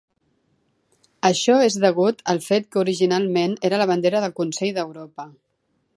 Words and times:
Això 1.29 1.57
és 1.65 1.77
degut 1.83 2.25
al 2.33 2.41
fet 2.47 2.67
que 2.71 2.81
originalment 2.85 3.55
era 3.71 3.83
la 3.83 3.89
bandera 3.93 4.23
del 4.25 4.37
Consell 4.41 4.77
d'Europa. 4.79 5.33